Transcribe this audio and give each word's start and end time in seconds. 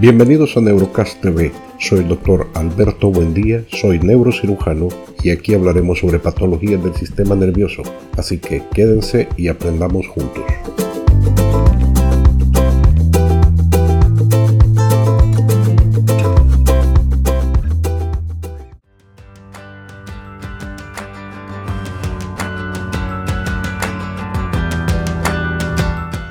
Bienvenidos 0.00 0.56
a 0.56 0.62
Neurocast 0.62 1.20
TV. 1.20 1.52
Soy 1.78 1.98
el 1.98 2.08
doctor 2.08 2.48
Alberto 2.54 3.10
Buendía, 3.10 3.64
soy 3.68 3.98
neurocirujano 3.98 4.88
y 5.22 5.28
aquí 5.28 5.52
hablaremos 5.52 5.98
sobre 5.98 6.18
patologías 6.18 6.82
del 6.82 6.94
sistema 6.94 7.34
nervioso. 7.34 7.82
Así 8.16 8.38
que 8.38 8.62
quédense 8.72 9.28
y 9.36 9.48
aprendamos 9.48 10.08
juntos. 10.08 10.44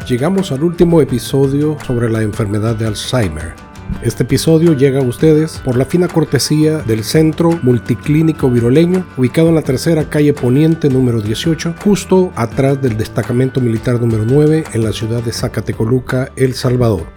Llegamos 0.09 0.51
al 0.51 0.63
último 0.63 1.01
episodio 1.01 1.77
sobre 1.85 2.09
la 2.09 2.23
enfermedad 2.23 2.75
de 2.75 2.87
Alzheimer. 2.87 3.68
Este 4.01 4.23
episodio 4.23 4.73
llega 4.73 4.99
a 4.99 5.03
ustedes 5.03 5.57
por 5.57 5.75
la 5.75 5.83
fina 5.83 6.07
cortesía 6.07 6.77
del 6.77 7.03
Centro 7.03 7.59
Multiclínico 7.61 8.49
Viroleño, 8.49 9.05
ubicado 9.17 9.49
en 9.49 9.55
la 9.55 9.61
tercera 9.61 10.09
calle 10.09 10.31
Poniente 10.31 10.87
número 10.87 11.21
18, 11.21 11.75
justo 11.83 12.31
atrás 12.37 12.81
del 12.81 12.95
destacamento 12.95 13.59
militar 13.59 13.99
número 13.99 14.23
9 14.25 14.63
en 14.73 14.83
la 14.85 14.93
ciudad 14.93 15.21
de 15.21 15.33
Zacatecoluca, 15.33 16.31
El 16.37 16.53
Salvador. 16.53 17.07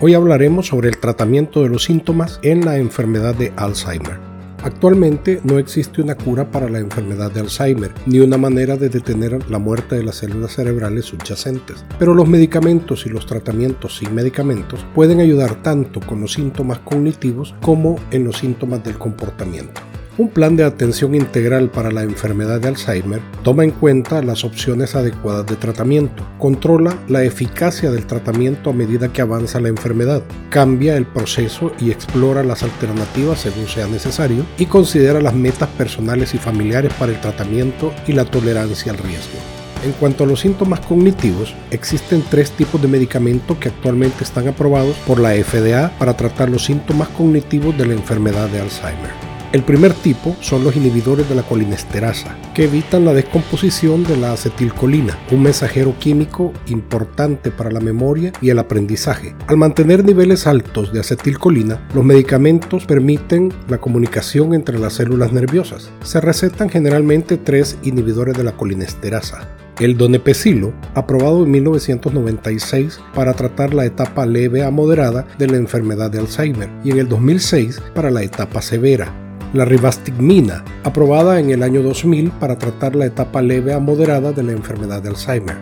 Hoy 0.00 0.14
hablaremos 0.14 0.68
sobre 0.68 0.88
el 0.88 0.96
tratamiento 0.96 1.62
de 1.62 1.68
los 1.68 1.84
síntomas 1.84 2.40
en 2.40 2.64
la 2.64 2.78
enfermedad 2.78 3.34
de 3.34 3.52
Alzheimer. 3.56 4.33
Actualmente 4.64 5.42
no 5.44 5.58
existe 5.58 6.00
una 6.00 6.14
cura 6.14 6.50
para 6.50 6.70
la 6.70 6.78
enfermedad 6.78 7.30
de 7.30 7.40
Alzheimer, 7.40 7.92
ni 8.06 8.20
una 8.20 8.38
manera 8.38 8.78
de 8.78 8.88
detener 8.88 9.50
la 9.50 9.58
muerte 9.58 9.96
de 9.96 10.02
las 10.02 10.16
células 10.16 10.54
cerebrales 10.54 11.04
subyacentes, 11.04 11.84
pero 11.98 12.14
los 12.14 12.26
medicamentos 12.26 13.04
y 13.04 13.10
los 13.10 13.26
tratamientos 13.26 13.98
sin 13.98 14.14
medicamentos 14.14 14.86
pueden 14.94 15.20
ayudar 15.20 15.62
tanto 15.62 16.00
con 16.00 16.22
los 16.22 16.32
síntomas 16.32 16.78
cognitivos 16.78 17.54
como 17.60 17.96
en 18.10 18.24
los 18.24 18.38
síntomas 18.38 18.82
del 18.82 18.96
comportamiento. 18.96 19.82
Un 20.16 20.28
plan 20.28 20.54
de 20.54 20.62
atención 20.62 21.16
integral 21.16 21.70
para 21.70 21.90
la 21.90 22.04
enfermedad 22.04 22.60
de 22.60 22.68
Alzheimer 22.68 23.20
toma 23.42 23.64
en 23.64 23.72
cuenta 23.72 24.22
las 24.22 24.44
opciones 24.44 24.94
adecuadas 24.94 25.44
de 25.46 25.56
tratamiento, 25.56 26.24
controla 26.38 26.96
la 27.08 27.24
eficacia 27.24 27.90
del 27.90 28.06
tratamiento 28.06 28.70
a 28.70 28.74
medida 28.74 29.12
que 29.12 29.22
avanza 29.22 29.58
la 29.58 29.70
enfermedad, 29.70 30.22
cambia 30.50 30.96
el 30.96 31.04
proceso 31.04 31.72
y 31.80 31.90
explora 31.90 32.44
las 32.44 32.62
alternativas 32.62 33.40
según 33.40 33.66
sea 33.66 33.88
necesario 33.88 34.46
y 34.56 34.66
considera 34.66 35.20
las 35.20 35.34
metas 35.34 35.68
personales 35.70 36.32
y 36.32 36.38
familiares 36.38 36.92
para 36.94 37.10
el 37.10 37.20
tratamiento 37.20 37.92
y 38.06 38.12
la 38.12 38.24
tolerancia 38.24 38.92
al 38.92 38.98
riesgo. 38.98 39.40
En 39.84 39.90
cuanto 39.94 40.22
a 40.22 40.28
los 40.28 40.38
síntomas 40.38 40.78
cognitivos, 40.78 41.56
existen 41.72 42.22
tres 42.30 42.52
tipos 42.52 42.80
de 42.80 42.86
medicamentos 42.86 43.58
que 43.58 43.68
actualmente 43.68 44.22
están 44.22 44.46
aprobados 44.46 44.94
por 45.08 45.18
la 45.18 45.32
FDA 45.32 45.90
para 45.98 46.16
tratar 46.16 46.50
los 46.50 46.64
síntomas 46.64 47.08
cognitivos 47.08 47.76
de 47.76 47.86
la 47.86 47.94
enfermedad 47.94 48.48
de 48.48 48.60
Alzheimer. 48.60 49.23
El 49.54 49.62
primer 49.62 49.94
tipo 49.94 50.36
son 50.40 50.64
los 50.64 50.74
inhibidores 50.74 51.28
de 51.28 51.36
la 51.36 51.44
colinesterasa, 51.44 52.36
que 52.54 52.64
evitan 52.64 53.04
la 53.04 53.14
descomposición 53.14 54.02
de 54.02 54.16
la 54.16 54.32
acetilcolina, 54.32 55.16
un 55.30 55.44
mensajero 55.44 55.96
químico 55.96 56.52
importante 56.66 57.52
para 57.52 57.70
la 57.70 57.78
memoria 57.78 58.32
y 58.40 58.50
el 58.50 58.58
aprendizaje. 58.58 59.36
Al 59.46 59.56
mantener 59.56 60.04
niveles 60.04 60.48
altos 60.48 60.92
de 60.92 60.98
acetilcolina, 60.98 61.86
los 61.94 62.04
medicamentos 62.04 62.84
permiten 62.84 63.52
la 63.68 63.78
comunicación 63.78 64.54
entre 64.54 64.76
las 64.76 64.94
células 64.94 65.32
nerviosas. 65.32 65.88
Se 66.02 66.20
recetan 66.20 66.68
generalmente 66.68 67.36
tres 67.36 67.78
inhibidores 67.84 68.36
de 68.36 68.42
la 68.42 68.56
colinesterasa, 68.56 69.48
el 69.78 69.96
donepecilo, 69.96 70.72
aprobado 70.96 71.44
en 71.44 71.52
1996 71.52 72.98
para 73.14 73.34
tratar 73.34 73.72
la 73.72 73.84
etapa 73.84 74.26
leve 74.26 74.64
a 74.64 74.72
moderada 74.72 75.28
de 75.38 75.46
la 75.46 75.58
enfermedad 75.58 76.10
de 76.10 76.18
Alzheimer 76.18 76.70
y 76.82 76.90
en 76.90 76.98
el 76.98 77.08
2006 77.08 77.80
para 77.94 78.10
la 78.10 78.24
etapa 78.24 78.60
severa 78.60 79.14
la 79.54 79.64
rivastigmina, 79.64 80.64
aprobada 80.82 81.38
en 81.38 81.50
el 81.50 81.62
año 81.62 81.80
2000 81.80 82.32
para 82.32 82.58
tratar 82.58 82.96
la 82.96 83.06
etapa 83.06 83.40
leve 83.40 83.72
a 83.72 83.78
moderada 83.78 84.32
de 84.32 84.42
la 84.42 84.50
enfermedad 84.50 85.00
de 85.00 85.10
Alzheimer, 85.10 85.56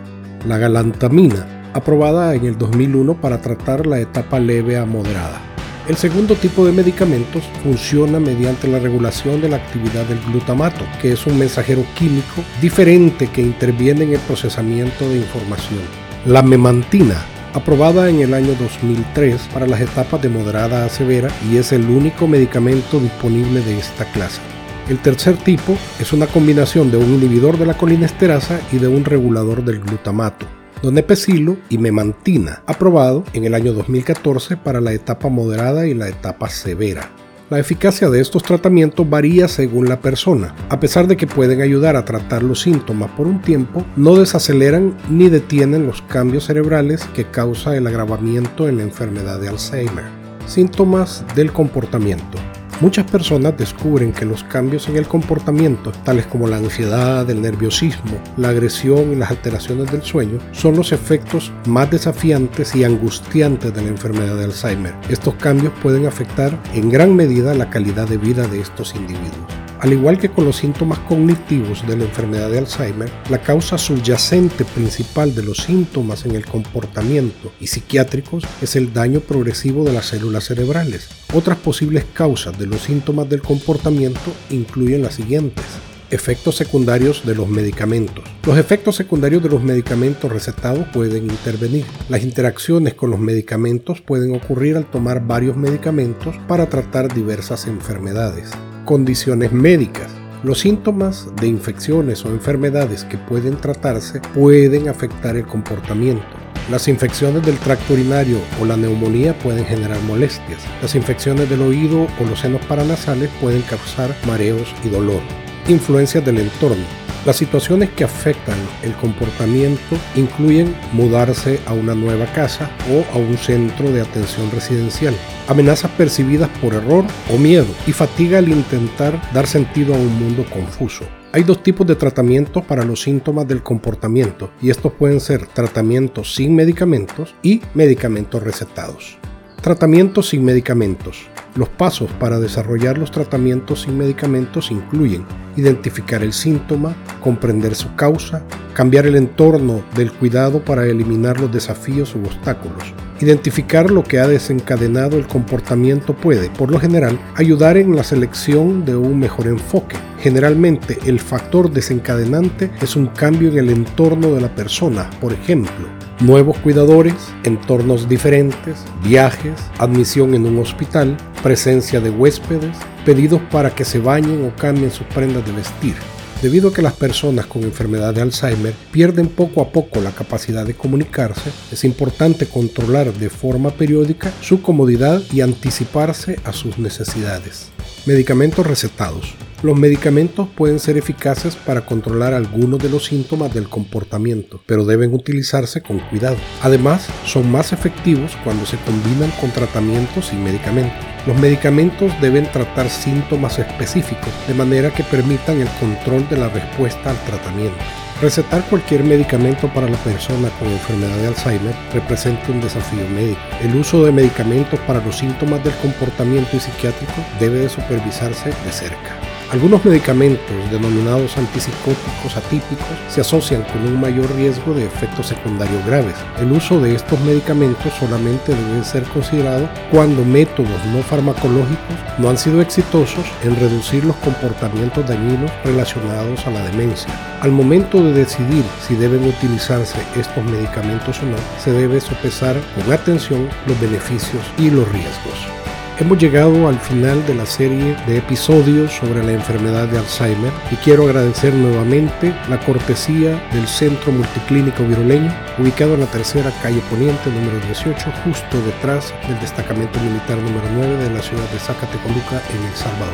la 0.47 0.57
galantamina, 0.57 1.69
aprobada 1.73 2.33
en 2.33 2.45
el 2.45 2.57
2001 2.57 3.21
para 3.21 3.39
tratar 3.39 3.85
la 3.85 3.99
etapa 3.99 4.39
leve 4.39 4.77
a 4.77 4.85
moderada. 4.85 5.39
El 5.87 5.95
segundo 5.95 6.33
tipo 6.35 6.65
de 6.65 6.71
medicamentos 6.71 7.43
funciona 7.61 8.19
mediante 8.19 8.67
la 8.67 8.79
regulación 8.79 9.41
de 9.41 9.49
la 9.49 9.57
actividad 9.57 10.05
del 10.05 10.19
glutamato, 10.21 10.85
que 10.99 11.11
es 11.11 11.27
un 11.27 11.37
mensajero 11.37 11.83
químico 11.95 12.41
diferente 12.61 13.27
que 13.27 13.41
interviene 13.41 14.05
en 14.05 14.13
el 14.13 14.19
procesamiento 14.21 15.07
de 15.07 15.17
información. 15.17 15.81
La 16.25 16.41
memantina, 16.41 17.17
aprobada 17.53 18.09
en 18.09 18.19
el 18.19 18.33
año 18.33 18.55
2003 18.59 19.49
para 19.53 19.67
las 19.67 19.81
etapas 19.81 20.21
de 20.21 20.29
moderada 20.29 20.85
a 20.85 20.89
severa 20.89 21.29
y 21.51 21.57
es 21.57 21.71
el 21.71 21.85
único 21.85 22.27
medicamento 22.27 22.99
disponible 22.99 23.61
de 23.61 23.77
esta 23.77 24.05
clase. 24.11 24.41
El 24.89 24.99
tercer 24.99 25.37
tipo 25.37 25.77
es 25.99 26.11
una 26.11 26.27
combinación 26.27 26.91
de 26.91 26.97
un 26.97 27.13
inhibidor 27.13 27.57
de 27.57 27.65
la 27.65 27.77
colinesterasa 27.77 28.59
y 28.71 28.79
de 28.79 28.89
un 28.89 29.05
regulador 29.05 29.63
del 29.63 29.79
glutamato, 29.79 30.45
donepecilo 30.81 31.57
y 31.69 31.77
memantina, 31.77 32.63
aprobado 32.65 33.23
en 33.33 33.45
el 33.45 33.53
año 33.53 33.71
2014 33.71 34.57
para 34.57 34.81
la 34.81 34.91
etapa 34.91 35.29
moderada 35.29 35.87
y 35.87 35.93
la 35.93 36.09
etapa 36.09 36.49
severa. 36.49 37.09
La 37.53 37.59
eficacia 37.59 38.09
de 38.09 38.19
estos 38.19 38.41
tratamientos 38.41 39.07
varía 39.07 39.47
según 39.47 39.87
la 39.87 39.99
persona. 39.99 40.55
A 40.69 40.79
pesar 40.79 41.05
de 41.05 41.15
que 41.15 41.27
pueden 41.27 41.61
ayudar 41.61 41.95
a 41.95 42.03
tratar 42.03 42.41
los 42.41 42.61
síntomas 42.61 43.11
por 43.11 43.27
un 43.27 43.43
tiempo, 43.43 43.85
no 43.95 44.15
desaceleran 44.15 44.97
ni 45.07 45.29
detienen 45.29 45.85
los 45.85 46.01
cambios 46.01 46.45
cerebrales 46.45 47.05
que 47.13 47.25
causa 47.25 47.77
el 47.77 47.85
agravamiento 47.85 48.67
en 48.67 48.77
la 48.77 48.83
enfermedad 48.83 49.39
de 49.39 49.49
Alzheimer. 49.49 50.05
Síntomas 50.47 51.23
del 51.35 51.53
comportamiento. 51.53 52.39
Muchas 52.83 53.09
personas 53.09 53.57
descubren 53.57 54.11
que 54.11 54.25
los 54.25 54.43
cambios 54.43 54.89
en 54.89 54.97
el 54.97 55.07
comportamiento, 55.07 55.93
tales 56.03 56.25
como 56.25 56.49
la 56.49 56.57
ansiedad, 56.57 57.29
el 57.29 57.41
nerviosismo, 57.41 58.21
la 58.35 58.49
agresión 58.49 59.13
y 59.13 59.15
las 59.15 59.31
alteraciones 59.31 59.89
del 59.89 60.03
sueño, 60.03 60.39
son 60.51 60.75
los 60.75 60.91
efectos 60.91 61.53
más 61.65 61.89
desafiantes 61.89 62.75
y 62.75 62.83
angustiantes 62.83 63.73
de 63.73 63.83
la 63.83 63.87
enfermedad 63.87 64.35
de 64.35 64.43
Alzheimer. 64.43 64.93
Estos 65.07 65.35
cambios 65.35 65.71
pueden 65.81 66.07
afectar 66.07 66.61
en 66.73 66.89
gran 66.89 67.15
medida 67.15 67.53
la 67.53 67.69
calidad 67.69 68.05
de 68.05 68.17
vida 68.17 68.49
de 68.49 68.59
estos 68.59 68.93
individuos. 68.95 69.62
Al 69.83 69.91
igual 69.91 70.17
que 70.17 70.29
con 70.29 70.45
los 70.45 70.55
síntomas 70.55 70.97
cognitivos 70.99 71.85
de 71.85 71.97
la 71.97 72.05
enfermedad 72.05 72.49
de 72.49 72.57
Alzheimer, 72.57 73.11
la 73.29 73.41
causa 73.41 73.77
subyacente 73.77 74.63
principal 74.63 75.35
de 75.35 75.43
los 75.43 75.57
síntomas 75.57 76.25
en 76.25 76.35
el 76.35 76.45
comportamiento 76.45 77.51
y 77.59 77.67
psiquiátricos 77.67 78.45
es 78.61 78.77
el 78.77 78.93
daño 78.93 79.19
progresivo 79.19 79.83
de 79.83 79.91
las 79.91 80.05
células 80.05 80.45
cerebrales. 80.45 81.09
Otras 81.33 81.57
posibles 81.57 82.05
causas 82.13 82.57
de 82.57 82.67
los 82.67 82.79
síntomas 82.79 83.27
del 83.27 83.41
comportamiento 83.41 84.31
incluyen 84.51 85.01
las 85.01 85.15
siguientes. 85.15 85.65
Efectos 86.13 86.55
secundarios 86.55 87.25
de 87.25 87.33
los 87.33 87.49
medicamentos. 87.49 88.23
Los 88.45 88.59
efectos 88.59 88.95
secundarios 88.95 89.41
de 89.41 89.49
los 89.49 89.63
medicamentos 89.63 90.31
recetados 90.31 90.87
pueden 90.93 91.23
intervenir. 91.23 91.85
Las 92.07 92.21
interacciones 92.21 92.93
con 92.93 93.09
los 93.09 93.19
medicamentos 93.19 93.99
pueden 93.99 94.35
ocurrir 94.35 94.77
al 94.77 94.85
tomar 94.85 95.25
varios 95.25 95.57
medicamentos 95.57 96.35
para 96.47 96.67
tratar 96.67 97.11
diversas 97.11 97.65
enfermedades 97.65 98.51
condiciones 98.85 99.51
médicas. 99.51 100.11
Los 100.43 100.59
síntomas 100.59 101.29
de 101.37 101.47
infecciones 101.47 102.23
o 102.25 102.29
enfermedades 102.29 103.05
que 103.05 103.17
pueden 103.17 103.57
tratarse 103.57 104.19
pueden 104.35 104.89
afectar 104.89 105.35
el 105.35 105.47
comportamiento. 105.47 106.25
Las 106.69 106.87
infecciones 106.87 107.43
del 107.43 107.57
tracto 107.57 107.93
urinario 107.93 108.37
o 108.61 108.65
la 108.65 108.77
neumonía 108.77 109.37
pueden 109.39 109.65
generar 109.65 109.99
molestias. 110.03 110.61
Las 110.79 110.93
infecciones 110.93 111.49
del 111.49 111.63
oído 111.63 112.07
o 112.19 112.25
los 112.29 112.39
senos 112.39 112.63
paranasales 112.67 113.31
pueden 113.41 113.63
causar 113.63 114.15
mareos 114.27 114.67
y 114.85 114.89
dolor. 114.89 115.21
Influencias 115.69 116.25
del 116.25 116.39
entorno. 116.39 116.83
Las 117.25 117.37
situaciones 117.37 117.89
que 117.91 118.03
afectan 118.03 118.57
el 118.83 118.93
comportamiento 118.95 119.97
incluyen 120.13 120.75
mudarse 120.91 121.61
a 121.65 121.71
una 121.71 121.95
nueva 121.95 122.25
casa 122.33 122.69
o 122.91 123.05
a 123.15 123.17
un 123.17 123.37
centro 123.37 123.89
de 123.89 124.01
atención 124.01 124.51
residencial, 124.51 125.15
amenazas 125.47 125.89
percibidas 125.91 126.49
por 126.61 126.73
error 126.73 127.05
o 127.33 127.37
miedo 127.37 127.67
y 127.87 127.93
fatiga 127.93 128.39
al 128.39 128.49
intentar 128.49 129.21
dar 129.31 129.47
sentido 129.47 129.95
a 129.95 129.97
un 129.97 130.19
mundo 130.19 130.45
confuso. 130.51 131.05
Hay 131.31 131.43
dos 131.43 131.63
tipos 131.63 131.87
de 131.87 131.95
tratamientos 131.95 132.65
para 132.65 132.83
los 132.83 133.01
síntomas 133.01 133.47
del 133.47 133.63
comportamiento 133.63 134.51
y 134.61 134.69
estos 134.69 134.91
pueden 134.91 135.21
ser 135.21 135.47
tratamientos 135.47 136.35
sin 136.35 136.53
medicamentos 136.55 137.35
y 137.41 137.61
medicamentos 137.73 138.43
recetados. 138.43 139.17
Tratamientos 139.61 140.27
sin 140.27 140.43
medicamentos. 140.43 141.25
Los 141.55 141.69
pasos 141.69 142.11
para 142.19 142.39
desarrollar 142.41 142.97
los 142.97 143.11
tratamientos 143.11 143.83
sin 143.83 143.97
medicamentos 143.97 144.71
incluyen 144.71 145.23
identificar 145.55 146.23
el 146.23 146.33
síntoma, 146.33 146.95
comprender 147.21 147.75
su 147.75 147.95
causa, 147.95 148.43
cambiar 148.73 149.05
el 149.05 149.15
entorno 149.15 149.83
del 149.95 150.11
cuidado 150.11 150.63
para 150.63 150.85
eliminar 150.85 151.39
los 151.39 151.51
desafíos 151.51 152.15
u 152.15 152.25
obstáculos, 152.25 152.93
Identificar 153.23 153.89
lo 153.89 154.03
que 154.03 154.19
ha 154.19 154.27
desencadenado 154.27 155.17
el 155.17 155.27
comportamiento 155.27 156.13
puede, 156.13 156.49
por 156.49 156.69
lo 156.69 156.77
general, 156.77 157.17
ayudar 157.35 157.77
en 157.77 157.95
la 157.95 158.03
selección 158.03 158.83
de 158.83 158.97
un 158.97 159.17
mejor 159.17 159.47
enfoque. 159.47 159.95
Generalmente, 160.19 160.97
el 161.05 161.21
factor 161.21 161.71
desencadenante 161.71 162.69
es 162.81 162.97
un 162.97 163.07
cambio 163.07 163.49
en 163.49 163.59
el 163.59 163.69
entorno 163.69 164.33
de 164.33 164.41
la 164.41 164.53
persona, 164.53 165.09
por 165.21 165.31
ejemplo, 165.31 165.87
nuevos 166.19 166.57
cuidadores, 166.59 167.15
entornos 167.43 168.07
diferentes, 168.07 168.77
viajes, 169.03 169.53
admisión 169.79 170.33
en 170.35 170.45
un 170.45 170.59
hospital, 170.59 171.17
presencia 171.41 171.99
de 171.99 172.09
huéspedes, 172.09 172.75
pedidos 173.05 173.41
para 173.51 173.73
que 173.73 173.85
se 173.85 173.99
bañen 173.99 174.45
o 174.45 174.55
cambien 174.55 174.91
sus 174.91 175.07
prendas 175.07 175.45
de 175.45 175.51
vestir. 175.51 175.95
Debido 176.41 176.69
a 176.69 176.73
que 176.73 176.81
las 176.81 176.93
personas 176.93 177.45
con 177.45 177.63
enfermedad 177.63 178.13
de 178.13 178.21
Alzheimer 178.21 178.73
pierden 178.91 179.27
poco 179.27 179.61
a 179.61 179.69
poco 179.71 180.01
la 180.01 180.11
capacidad 180.11 180.65
de 180.65 180.73
comunicarse, 180.73 181.51
es 181.71 181.85
importante 181.85 182.47
controlar 182.47 183.13
de 183.13 183.29
forma 183.29 183.69
periódica 183.69 184.29
su 184.41 184.61
comodidad 184.61 185.21
y 185.31 185.39
anticiparse 185.39 186.39
a 186.43 186.51
sus 186.51 186.77
necesidades. 186.77 187.69
Medicamentos 188.05 188.67
recetados. 188.67 189.35
Los 189.63 189.79
medicamentos 189.79 190.49
pueden 190.57 190.77
ser 190.77 190.97
eficaces 190.97 191.55
para 191.55 191.85
controlar 191.85 192.33
algunos 192.33 192.79
de 192.79 192.89
los 192.89 193.05
síntomas 193.05 193.53
del 193.53 193.69
comportamiento, 193.69 194.59
pero 194.65 194.83
deben 194.83 195.13
utilizarse 195.13 195.81
con 195.81 195.99
cuidado. 195.99 196.35
Además, 196.61 197.07
son 197.25 197.49
más 197.49 197.71
efectivos 197.71 198.33
cuando 198.43 198.65
se 198.65 198.75
combinan 198.79 199.31
con 199.39 199.51
tratamientos 199.51 200.33
y 200.33 200.35
medicamentos. 200.35 200.99
Los 201.25 201.39
medicamentos 201.39 202.11
deben 202.19 202.51
tratar 202.51 202.89
síntomas 202.89 203.57
específicos 203.57 204.33
de 204.49 204.53
manera 204.53 204.93
que 204.93 205.05
permitan 205.05 205.61
el 205.61 205.69
control 205.79 206.27
de 206.27 206.35
la 206.35 206.49
respuesta 206.49 207.11
al 207.11 207.23
tratamiento. 207.23 207.79
Recetar 208.21 208.65
cualquier 208.69 209.05
medicamento 209.05 209.73
para 209.73 209.87
la 209.87 209.97
persona 209.99 210.49
con 210.59 210.67
enfermedad 210.67 211.15
de 211.19 211.27
Alzheimer 211.27 211.75
representa 211.93 212.51
un 212.51 212.59
desafío 212.59 213.07
médico. 213.15 213.39
El 213.61 213.77
uso 213.77 214.03
de 214.03 214.11
medicamentos 214.11 214.77
para 214.81 215.01
los 215.05 215.17
síntomas 215.17 215.63
del 215.63 215.73
comportamiento 215.75 216.57
y 216.57 216.59
psiquiátrico 216.59 217.13
debe 217.39 217.59
de 217.59 217.69
supervisarse 217.69 218.49
de 218.49 218.71
cerca. 218.73 219.32
Algunos 219.51 219.85
medicamentos 219.85 220.71
denominados 220.71 221.37
antipsicóticos 221.37 222.35
atípicos 222.35 222.87
se 223.09 223.21
asocian 223.21 223.63
con 223.63 223.85
un 223.85 224.01
mayor 224.01 224.33
riesgo 224.35 224.73
de 224.73 224.85
efectos 224.85 225.27
secundarios 225.27 225.85
graves. 225.85 226.15
El 226.39 226.51
uso 226.51 226.79
de 226.79 226.95
estos 226.95 227.19
medicamentos 227.21 227.93
solamente 227.99 228.55
debe 228.55 228.83
ser 228.83 229.03
considerado 229.03 229.69
cuando 229.91 230.25
métodos 230.25 230.83
no 230.91 231.03
farmacológicos 231.03 231.95
no 232.17 232.29
han 232.29 232.37
sido 232.37 232.61
exitosos 232.61 233.25
en 233.43 233.55
reducir 233.55 234.03
los 234.05 234.15
comportamientos 234.17 235.07
dañinos 235.07 235.51
relacionados 235.63 236.45
a 236.47 236.51
la 236.51 236.63
demencia. 236.63 237.13
Al 237.41 237.51
momento 237.51 238.03
de 238.03 238.13
decidir 238.13 238.63
si 238.87 238.95
deben 238.95 239.23
utilizarse 239.25 239.97
estos 240.15 240.43
medicamentos 240.45 241.21
o 241.21 241.25
no, 241.25 241.37
se 241.63 241.71
debe 241.71 242.01
sopesar 242.01 242.55
con 242.75 242.91
atención 242.91 243.49
los 243.67 243.79
beneficios 243.79 244.43
y 244.57 244.71
los 244.71 244.87
riesgos. 244.91 245.62
Hemos 245.99 246.17
llegado 246.17 246.67
al 246.67 246.79
final 246.79 247.23
de 247.27 247.35
la 247.35 247.45
serie 247.45 247.95
de 248.07 248.17
episodios 248.17 248.91
sobre 248.93 249.23
la 249.23 249.31
enfermedad 249.31 249.87
de 249.87 249.99
Alzheimer 249.99 250.51
y 250.71 250.75
quiero 250.77 251.03
agradecer 251.03 251.53
nuevamente 251.53 252.33
la 252.49 252.59
cortesía 252.59 253.39
del 253.53 253.67
Centro 253.67 254.11
Multiclínico 254.11 254.83
Viroleño, 254.85 255.31
ubicado 255.59 255.93
en 255.93 255.99
la 255.99 256.07
tercera 256.07 256.51
calle 256.63 256.81
Poniente 256.89 257.29
número 257.29 257.59
18, 257.67 258.11
justo 258.25 258.59
detrás 258.63 259.13
del 259.27 259.39
destacamento 259.39 259.99
militar 259.99 260.39
número 260.39 260.67
9 260.73 260.97
de 260.97 261.09
la 261.11 261.21
ciudad 261.21 261.47
de 261.51 261.59
Zacatecoluca 261.59 262.41
en 262.49 262.65
El 262.65 262.75
Salvador. 262.75 263.13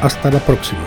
Hasta 0.00 0.32
la 0.32 0.40
próxima. 0.40 0.82